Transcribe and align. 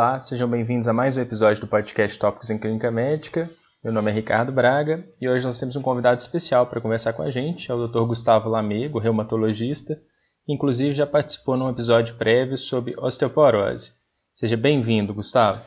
Olá, 0.00 0.18
sejam 0.18 0.48
bem-vindos 0.48 0.88
a 0.88 0.94
mais 0.94 1.18
um 1.18 1.20
episódio 1.20 1.60
do 1.60 1.66
podcast 1.66 2.18
Tópicos 2.18 2.48
em 2.48 2.56
Clínica 2.56 2.90
Médica. 2.90 3.50
Meu 3.84 3.92
nome 3.92 4.10
é 4.10 4.14
Ricardo 4.14 4.50
Braga 4.50 5.06
e 5.20 5.28
hoje 5.28 5.44
nós 5.44 5.60
temos 5.60 5.76
um 5.76 5.82
convidado 5.82 6.18
especial 6.18 6.66
para 6.66 6.80
conversar 6.80 7.12
com 7.12 7.20
a 7.20 7.30
gente, 7.30 7.70
é 7.70 7.74
o 7.74 7.86
Dr. 7.86 8.06
Gustavo 8.06 8.48
Lamego, 8.48 8.98
reumatologista, 8.98 10.00
que 10.46 10.54
inclusive 10.54 10.94
já 10.94 11.06
participou 11.06 11.54
num 11.54 11.68
episódio 11.68 12.14
prévio 12.14 12.56
sobre 12.56 12.94
osteoporose. 12.96 13.92
Seja 14.34 14.56
bem-vindo, 14.56 15.12
Gustavo. 15.12 15.60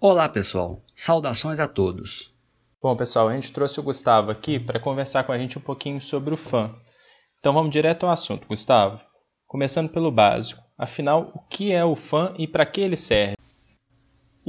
Olá, 0.00 0.28
pessoal. 0.28 0.80
Saudações 0.94 1.58
a 1.58 1.66
todos. 1.66 2.32
Bom, 2.80 2.94
pessoal, 2.94 3.26
a 3.26 3.34
gente 3.34 3.52
trouxe 3.52 3.80
o 3.80 3.82
Gustavo 3.82 4.30
aqui 4.30 4.60
para 4.60 4.78
conversar 4.78 5.24
com 5.24 5.32
a 5.32 5.38
gente 5.38 5.58
um 5.58 5.62
pouquinho 5.62 6.00
sobre 6.00 6.32
o 6.32 6.36
FAM. 6.36 6.76
Então 7.40 7.52
vamos 7.52 7.72
direto 7.72 8.06
ao 8.06 8.12
assunto, 8.12 8.46
Gustavo. 8.46 9.00
Começando 9.48 9.90
pelo 9.90 10.12
básico. 10.12 10.62
Afinal, 10.78 11.32
o 11.34 11.40
que 11.40 11.72
é 11.72 11.84
o 11.84 11.96
FAM 11.96 12.34
e 12.38 12.46
para 12.46 12.64
que 12.64 12.80
ele 12.80 12.96
serve? 12.96 13.37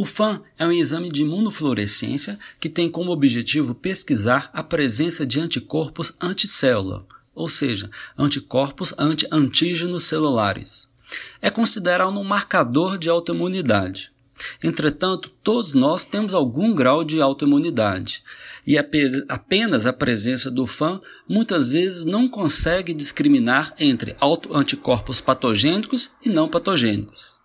O 0.00 0.04
FAM 0.04 0.42
é 0.56 0.64
um 0.64 0.70
exame 0.70 1.08
de 1.08 1.22
imunofluorescência 1.22 2.38
que 2.60 2.68
tem 2.68 2.88
como 2.88 3.10
objetivo 3.10 3.74
pesquisar 3.74 4.48
a 4.52 4.62
presença 4.62 5.26
de 5.26 5.40
anticorpos 5.40 6.12
anticélula, 6.20 7.04
ou 7.34 7.48
seja, 7.48 7.90
anticorpos 8.16 8.94
anti-antígenos 8.96 10.04
celulares. 10.04 10.88
É 11.42 11.50
considerado 11.50 12.16
um 12.16 12.22
marcador 12.22 12.96
de 12.96 13.10
autoimunidade. 13.10 14.12
Entretanto, 14.62 15.32
todos 15.42 15.72
nós 15.72 16.04
temos 16.04 16.32
algum 16.32 16.72
grau 16.72 17.02
de 17.02 17.20
autoimunidade, 17.20 18.22
e 18.64 18.78
apenas 18.78 19.84
a 19.84 19.92
presença 19.92 20.48
do 20.48 20.64
FAM 20.64 21.00
muitas 21.28 21.70
vezes 21.70 22.04
não 22.04 22.28
consegue 22.28 22.94
discriminar 22.94 23.74
entre 23.80 24.16
anticorpos 24.48 25.20
patogênicos 25.20 26.12
e 26.24 26.28
não 26.28 26.48
patogênicos. 26.48 27.37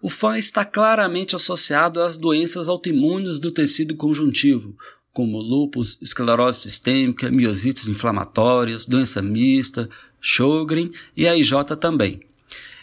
O 0.00 0.08
FAM 0.08 0.38
está 0.38 0.64
claramente 0.64 1.34
associado 1.34 2.00
às 2.00 2.16
doenças 2.16 2.68
autoimunes 2.68 3.40
do 3.40 3.50
tecido 3.50 3.96
conjuntivo, 3.96 4.76
como 5.12 5.40
lúpus, 5.40 5.98
esclerose 6.00 6.60
sistêmica, 6.60 7.28
miosites 7.32 7.88
inflamatórias, 7.88 8.86
doença 8.86 9.20
mista, 9.20 9.90
Sjögren 10.20 10.92
e 11.16 11.26
a 11.26 11.36
IJ 11.36 11.52
também. 11.80 12.20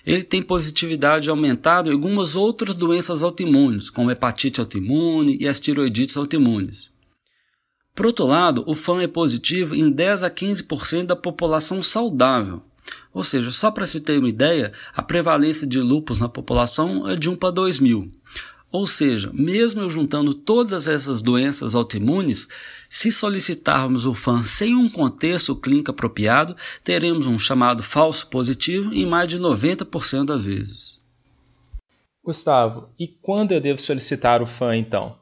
Ele 0.06 0.24
tem 0.24 0.42
positividade 0.42 1.30
aumentada 1.30 1.88
em 1.88 1.94
algumas 1.94 2.36
outras 2.36 2.76
doenças 2.76 3.24
autoimunes, 3.24 3.90
como 3.90 4.12
hepatite 4.12 4.60
autoimune 4.60 5.38
e 5.40 5.48
as 5.48 5.58
tiroidites 5.58 6.18
autoimunes. 6.18 6.92
Por 7.96 8.08
outro 8.08 8.26
lado, 8.26 8.62
o 8.68 8.76
FAM 8.76 9.02
é 9.02 9.08
positivo 9.08 9.74
em 9.74 9.90
10 9.90 10.24
a 10.24 10.30
15% 10.30 11.06
da 11.06 11.16
população 11.16 11.82
saudável, 11.82 12.62
ou 13.14 13.24
seja, 13.24 13.52
só 13.52 13.72
para 13.72 13.86
se 13.86 14.00
ter 14.00 14.20
uma 14.20 14.30
ideia, 14.30 14.74
a 14.94 15.02
prevalência 15.02 15.66
de 15.66 15.80
lúpus 15.80 16.20
na 16.20 16.30
população 16.30 17.10
é 17.10 17.16
de 17.16 17.30
1 17.30 17.36
para 17.36 17.52
2 17.52 17.80
mil. 17.80 18.12
Ou 18.72 18.86
seja, 18.86 19.32
mesmo 19.34 19.82
eu 19.82 19.90
juntando 19.90 20.34
todas 20.34 20.86
essas 20.88 21.22
doenças 21.22 21.76
autoimunes, 21.76 22.48
se 22.90 23.10
solicitarmos 23.10 24.06
o 24.06 24.14
FAN 24.14 24.44
sem 24.44 24.76
um 24.76 24.90
contexto 24.90 25.56
clínico 25.56 25.92
apropriado, 25.92 26.58
teremos 26.84 27.26
um 27.26 27.40
chamado 27.40 27.82
falso 27.82 28.28
positivo 28.28 28.94
em 28.94 29.06
mais 29.06 29.30
de 29.30 29.40
90% 29.40 30.26
das 30.26 30.44
vezes. 30.44 31.02
Gustavo, 32.22 32.90
e 33.00 33.08
quando 33.08 33.54
eu 33.54 33.62
devo 33.62 33.80
solicitar 33.80 34.42
o 34.42 34.46
FAN 34.46 34.76
então? 34.76 35.16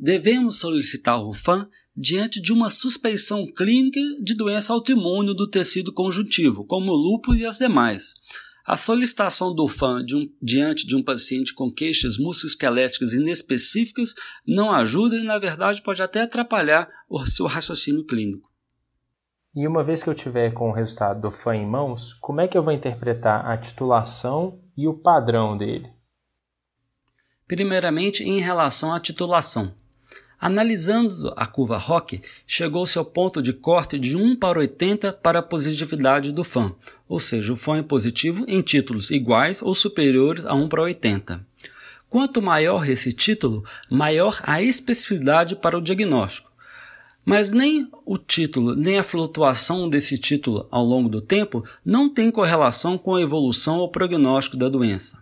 Devemos 0.00 0.60
solicitar 0.60 1.20
o 1.20 1.34
FAN 1.34 1.68
diante 1.96 2.40
de 2.40 2.52
uma 2.52 2.70
suspeição 2.70 3.44
clínica 3.52 3.98
de 4.22 4.32
doença 4.32 4.72
autoimune 4.72 5.34
do 5.34 5.50
tecido 5.50 5.92
conjuntivo, 5.92 6.64
como 6.64 6.92
o 6.92 6.96
lúpus 6.96 7.36
e 7.36 7.44
as 7.44 7.58
demais. 7.58 8.14
A 8.64 8.76
solicitação 8.76 9.52
do 9.52 9.66
FAN 9.66 10.04
de 10.04 10.14
um, 10.14 10.30
diante 10.40 10.86
de 10.86 10.94
um 10.94 11.02
paciente 11.02 11.52
com 11.52 11.72
queixas 11.72 12.16
musculoesqueléticas 12.16 13.12
inespecíficas 13.12 14.14
não 14.46 14.70
ajuda 14.70 15.16
e, 15.16 15.24
na 15.24 15.36
verdade, 15.36 15.82
pode 15.82 16.00
até 16.00 16.22
atrapalhar 16.22 16.88
o 17.08 17.26
seu 17.26 17.46
raciocínio 17.46 18.06
clínico. 18.06 18.48
E 19.52 19.66
uma 19.66 19.82
vez 19.82 20.00
que 20.00 20.08
eu 20.08 20.14
tiver 20.14 20.52
com 20.52 20.70
o 20.70 20.72
resultado 20.72 21.20
do 21.22 21.32
FAN 21.32 21.56
em 21.56 21.66
mãos, 21.66 22.12
como 22.20 22.40
é 22.40 22.46
que 22.46 22.56
eu 22.56 22.62
vou 22.62 22.72
interpretar 22.72 23.44
a 23.44 23.58
titulação 23.58 24.60
e 24.76 24.86
o 24.86 24.94
padrão 24.94 25.56
dele? 25.56 25.90
Primeiramente, 27.48 28.22
em 28.22 28.38
relação 28.38 28.94
à 28.94 29.00
titulação. 29.00 29.74
Analisando 30.40 31.32
a 31.36 31.44
curva 31.46 31.76
ROC, 31.76 32.22
chegou-se 32.46 32.96
ao 32.96 33.04
ponto 33.04 33.42
de 33.42 33.52
corte 33.52 33.98
de 33.98 34.16
1 34.16 34.36
para 34.36 34.60
80 34.60 35.12
para 35.14 35.40
a 35.40 35.42
positividade 35.42 36.30
do 36.30 36.44
FAM, 36.44 36.76
ou 37.08 37.18
seja, 37.18 37.52
o 37.52 37.56
FAM 37.56 37.78
é 37.78 37.82
positivo 37.82 38.44
em 38.46 38.62
títulos 38.62 39.10
iguais 39.10 39.60
ou 39.60 39.74
superiores 39.74 40.46
a 40.46 40.54
1 40.54 40.68
para 40.68 40.82
80. 40.82 41.44
Quanto 42.08 42.40
maior 42.40 42.88
esse 42.88 43.12
título, 43.12 43.64
maior 43.90 44.40
a 44.44 44.62
especificidade 44.62 45.56
para 45.56 45.76
o 45.76 45.82
diagnóstico. 45.82 46.48
Mas 47.24 47.50
nem 47.50 47.90
o 48.06 48.16
título, 48.16 48.76
nem 48.76 48.98
a 48.98 49.02
flutuação 49.02 49.88
desse 49.88 50.16
título 50.16 50.68
ao 50.70 50.84
longo 50.84 51.08
do 51.08 51.20
tempo 51.20 51.64
não 51.84 52.08
tem 52.08 52.30
correlação 52.30 52.96
com 52.96 53.16
a 53.16 53.20
evolução 53.20 53.78
ou 53.78 53.90
prognóstico 53.90 54.56
da 54.56 54.68
doença. 54.68 55.18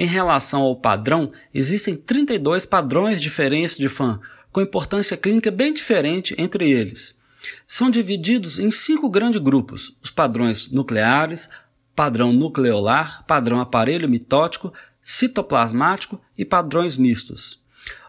Em 0.00 0.06
relação 0.06 0.62
ao 0.62 0.74
padrão, 0.74 1.30
existem 1.52 1.94
32 1.94 2.64
padrões 2.64 3.20
diferentes 3.20 3.76
de 3.76 3.86
FAM, 3.86 4.18
com 4.50 4.62
importância 4.62 5.14
clínica 5.14 5.50
bem 5.50 5.74
diferente 5.74 6.34
entre 6.38 6.70
eles. 6.70 7.14
São 7.66 7.90
divididos 7.90 8.58
em 8.58 8.70
cinco 8.70 9.10
grandes 9.10 9.42
grupos: 9.42 9.94
os 10.02 10.10
padrões 10.10 10.70
nucleares, 10.70 11.50
padrão 11.94 12.32
nucleolar, 12.32 13.26
padrão 13.26 13.60
aparelho 13.60 14.08
mitótico, 14.08 14.72
citoplasmático 15.02 16.18
e 16.36 16.46
padrões 16.46 16.96
mistos. 16.96 17.60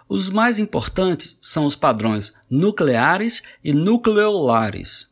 Os 0.07 0.29
mais 0.29 0.59
importantes 0.59 1.37
são 1.41 1.65
os 1.65 1.75
padrões 1.75 2.33
nucleares 2.49 3.43
e 3.61 3.73
nucleolares. 3.73 5.09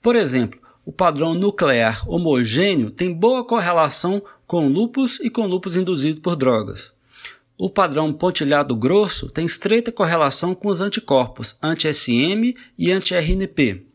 Por 0.00 0.16
exemplo, 0.16 0.58
o 0.90 0.92
padrão 0.92 1.34
nuclear 1.34 2.02
homogêneo 2.10 2.90
tem 2.90 3.14
boa 3.14 3.44
correlação 3.44 4.20
com 4.44 4.66
lupus 4.66 5.20
e 5.20 5.30
com 5.30 5.46
lupus 5.46 5.76
induzido 5.76 6.20
por 6.20 6.34
drogas. 6.34 6.92
O 7.56 7.70
padrão 7.70 8.12
pontilhado 8.12 8.74
grosso 8.74 9.30
tem 9.30 9.46
estreita 9.46 9.92
correlação 9.92 10.52
com 10.52 10.66
os 10.66 10.80
anticorpos 10.80 11.56
anti-SM 11.62 12.56
e 12.76 12.90
anti-RNP. 12.90 13.86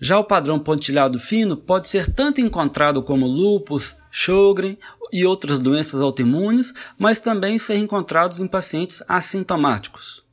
Já 0.00 0.18
o 0.18 0.24
padrão 0.24 0.58
pontilhado 0.58 1.18
fino 1.18 1.58
pode 1.58 1.90
ser 1.90 2.10
tanto 2.10 2.40
encontrado 2.40 3.02
como 3.02 3.26
lupus, 3.26 3.94
Sjögren 4.10 4.78
e 5.12 5.26
outras 5.26 5.58
doenças 5.58 6.00
autoimunes, 6.00 6.72
mas 6.98 7.20
também 7.20 7.58
ser 7.58 7.76
encontrados 7.76 8.40
em 8.40 8.46
pacientes 8.46 9.04
assintomáticos. 9.06 10.24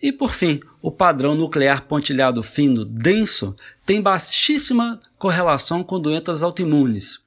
E 0.00 0.12
por 0.12 0.32
fim, 0.32 0.60
o 0.80 0.92
padrão 0.92 1.34
nuclear 1.34 1.82
pontilhado 1.82 2.42
fino 2.42 2.84
denso 2.84 3.56
tem 3.84 4.00
baixíssima 4.00 5.00
correlação 5.18 5.82
com 5.82 6.00
doenças 6.00 6.42
autoimunes. 6.42 7.20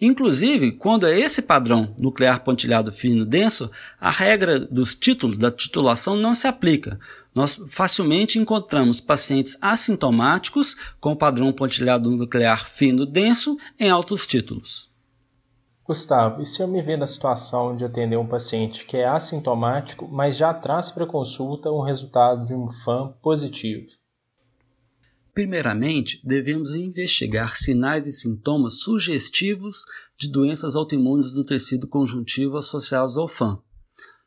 Inclusive, 0.00 0.72
quando 0.72 1.06
é 1.06 1.18
esse 1.18 1.40
padrão 1.40 1.94
nuclear 1.96 2.42
pontilhado 2.42 2.92
fino 2.92 3.24
denso, 3.24 3.70
a 4.00 4.10
regra 4.10 4.58
dos 4.58 4.94
títulos 4.94 5.38
da 5.38 5.50
titulação 5.50 6.16
não 6.16 6.34
se 6.34 6.46
aplica. 6.46 6.98
Nós 7.34 7.60
facilmente 7.68 8.38
encontramos 8.38 9.00
pacientes 9.00 9.56
assintomáticos 9.60 10.76
com 11.00 11.16
padrão 11.16 11.52
pontilhado 11.52 12.10
nuclear 12.10 12.68
fino 12.68 13.06
denso 13.06 13.56
em 13.78 13.88
altos 13.88 14.26
títulos. 14.26 14.93
Gustavo, 15.86 16.40
e 16.40 16.46
se 16.46 16.62
eu 16.62 16.66
me 16.66 16.80
ver 16.80 16.96
na 16.96 17.06
situação 17.06 17.76
de 17.76 17.84
atender 17.84 18.16
um 18.16 18.26
paciente 18.26 18.86
que 18.86 18.96
é 18.96 19.06
assintomático, 19.06 20.08
mas 20.08 20.34
já 20.34 20.54
traz 20.54 20.90
para 20.90 21.06
consulta 21.06 21.70
um 21.70 21.82
resultado 21.82 22.46
de 22.46 22.54
um 22.54 22.70
FAM 22.70 23.12
positivo? 23.20 23.86
Primeiramente, 25.34 26.20
devemos 26.24 26.74
investigar 26.74 27.54
sinais 27.56 28.06
e 28.06 28.12
sintomas 28.12 28.80
sugestivos 28.80 29.84
de 30.16 30.30
doenças 30.30 30.74
autoimunes 30.74 31.32
do 31.32 31.44
tecido 31.44 31.86
conjuntivo 31.86 32.56
associados 32.56 33.18
ao 33.18 33.28
FAM. 33.28 33.60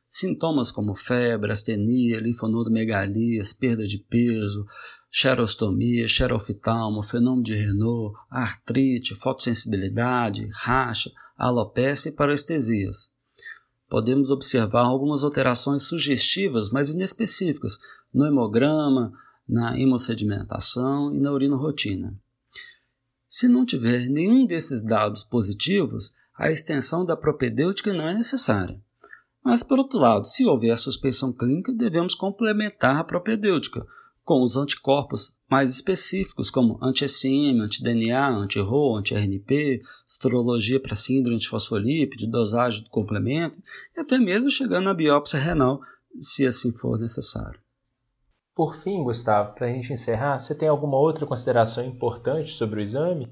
Sintomas 0.08 0.72
como 0.72 0.94
febre, 0.94 1.52
astenia, 1.52 2.20
linfonodomegalias, 2.20 3.52
perda 3.52 3.86
de 3.86 3.98
peso, 3.98 4.64
xerostomia, 5.12 6.08
xeroftalmo, 6.08 7.02
fenômeno 7.02 7.42
de 7.44 7.56
Renault, 7.56 8.16
artrite, 8.30 9.16
fotossensibilidade, 9.16 10.48
racha, 10.54 11.10
alopecia 11.38 12.10
e 12.10 12.14
parestesias. 12.14 13.10
Podemos 13.90 14.32
observar 14.32 14.84
algumas 14.84 15.24
alterações 15.24 15.84
sugestivas, 15.84 16.70
mas 16.70 16.90
inespecíficas, 16.90 17.78
no 18.14 18.26
hemograma, 18.26 19.14
na 19.48 19.80
hemossedimentação 19.80 21.14
e 21.16 21.20
na 21.20 21.32
urinorotina. 21.32 22.14
Se 23.28 23.48
não 23.48 23.66
tiver 23.66 24.10
nenhum 24.10 24.46
desses 24.46 24.84
dados 24.84 25.24
positivos, 25.24 26.14
a 26.38 26.52
extensão 26.52 27.06
da 27.06 27.16
propedêutica 27.16 27.94
não 27.94 28.08
é 28.08 28.14
necessária. 28.14 28.82
Mas, 29.44 29.64
por 29.64 29.80
outro 29.80 29.98
lado, 29.98 30.26
se 30.28 30.46
houver 30.46 30.78
suspeição 30.78 31.32
clínica, 31.32 31.74
devemos 31.74 32.14
complementar 32.14 32.98
a 32.98 33.04
propedêutica, 33.04 33.86
com 34.28 34.44
os 34.44 34.58
anticorpos 34.58 35.34
mais 35.50 35.70
específicos, 35.70 36.50
como 36.50 36.78
anti-SM, 36.84 37.62
anti-DNA, 37.62 38.30
anti-RO, 38.30 38.98
anti-RNP, 38.98 39.82
astrologia 40.06 40.82
para 40.82 40.96
síndrome 40.96 41.40
de 41.40 41.48
fosfolípide, 41.48 42.30
dosagem 42.30 42.84
do 42.84 42.90
complemento 42.90 43.58
e 43.96 44.02
até 44.02 44.18
mesmo 44.20 44.50
chegando 44.52 44.84
na 44.84 44.94
biópsia 44.94 45.40
renal, 45.40 45.80
se 46.20 46.46
assim 46.46 46.74
for 46.74 47.00
necessário. 47.00 47.58
Por 48.54 48.76
fim, 48.76 49.02
Gustavo, 49.02 49.54
para 49.54 49.68
a 49.68 49.70
gente 49.72 49.94
encerrar, 49.94 50.38
você 50.38 50.54
tem 50.54 50.68
alguma 50.68 50.98
outra 50.98 51.26
consideração 51.26 51.86
importante 51.86 52.52
sobre 52.52 52.82
o 52.82 52.84
exame? 52.84 53.32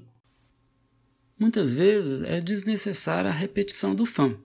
Muitas 1.38 1.74
vezes 1.74 2.22
é 2.22 2.40
desnecessária 2.40 3.28
a 3.28 3.34
repetição 3.34 3.94
do 3.94 4.06
FAM. 4.06 4.38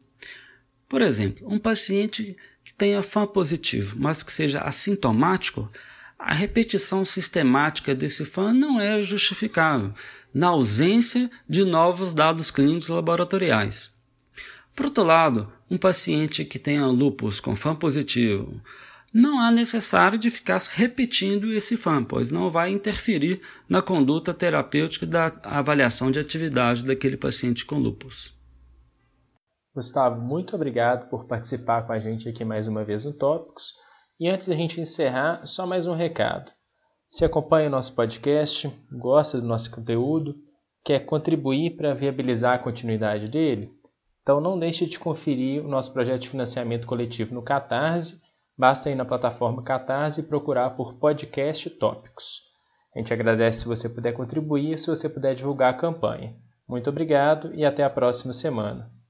Por 0.89 1.01
exemplo, 1.01 1.48
um 1.50 1.57
paciente 1.57 2.36
que 2.62 2.74
tenha 2.74 3.01
FAM 3.01 3.25
positivo, 3.25 3.95
mas 3.98 4.21
que 4.21 4.33
seja 4.33 4.59
assintomático, 4.59 5.71
a 6.23 6.33
repetição 6.33 7.03
sistemática 7.03 7.95
desse 7.95 8.25
FAM 8.25 8.53
não 8.53 8.79
é 8.79 9.01
justificável, 9.01 9.91
na 10.31 10.47
ausência 10.47 11.29
de 11.50 11.65
novos 11.65 12.13
dados 12.13 12.51
clínicos 12.51 12.88
laboratoriais. 12.88 13.91
Por 14.75 14.85
outro 14.85 15.03
lado, 15.03 15.51
um 15.69 15.77
paciente 15.77 16.45
que 16.45 16.59
tenha 16.59 16.85
lupus 16.85 17.39
com 17.39 17.56
FAM 17.56 17.75
positivo, 17.75 18.62
não 19.12 19.41
há 19.41 19.51
necessário 19.51 20.18
de 20.18 20.29
ficar 20.29 20.62
repetindo 20.73 21.51
esse 21.51 21.75
FAM, 21.75 22.03
pois 22.03 22.29
não 22.29 22.51
vai 22.51 22.71
interferir 22.71 23.41
na 23.67 23.81
conduta 23.81 24.33
terapêutica 24.33 25.07
da 25.07 25.25
avaliação 25.44 26.12
de 26.12 26.19
atividade 26.19 26.85
daquele 26.85 27.17
paciente 27.17 27.65
com 27.65 27.77
lupus. 27.79 28.33
Gustavo, 29.74 30.21
muito 30.21 30.56
obrigado 30.56 31.09
por 31.09 31.25
participar 31.25 31.81
com 31.81 31.94
a 31.94 32.00
gente 32.00 32.29
aqui 32.29 32.45
mais 32.45 32.67
uma 32.67 32.83
vez 32.83 33.06
no 33.06 33.12
Tópicos. 33.12 33.74
E 34.21 34.29
antes 34.29 34.47
da 34.47 34.56
gente 34.56 34.79
encerrar, 34.79 35.47
só 35.47 35.65
mais 35.65 35.88
um 35.88 35.95
recado. 35.95 36.51
Se 37.09 37.25
acompanha 37.25 37.68
o 37.68 37.71
nosso 37.71 37.95
podcast, 37.95 38.71
gosta 38.91 39.41
do 39.41 39.47
nosso 39.47 39.71
conteúdo, 39.71 40.35
quer 40.83 41.00
contribuir 41.00 41.75
para 41.75 41.95
viabilizar 41.95 42.53
a 42.53 42.59
continuidade 42.59 43.27
dele, 43.27 43.73
então 44.21 44.39
não 44.39 44.59
deixe 44.59 44.85
de 44.85 45.00
conferir 45.00 45.65
o 45.65 45.68
nosso 45.68 45.91
projeto 45.91 46.21
de 46.21 46.29
financiamento 46.29 46.85
coletivo 46.85 47.33
no 47.33 47.41
Catarse. 47.41 48.21
Basta 48.56 48.91
ir 48.91 48.95
na 48.95 49.06
plataforma 49.06 49.63
Catarse 49.63 50.21
e 50.21 50.25
procurar 50.25 50.69
por 50.75 51.00
Podcast 51.00 51.67
Tópicos. 51.71 52.41
A 52.95 53.00
gente 53.00 53.12
agradece 53.12 53.62
se 53.62 53.67
você 53.67 53.89
puder 53.89 54.12
contribuir, 54.12 54.77
se 54.77 54.85
você 54.85 55.09
puder 55.09 55.33
divulgar 55.33 55.74
a 55.74 55.77
campanha. 55.77 56.35
Muito 56.69 56.91
obrigado 56.91 57.56
e 57.56 57.65
até 57.65 57.83
a 57.83 57.89
próxima 57.89 58.33
semana. 58.33 59.00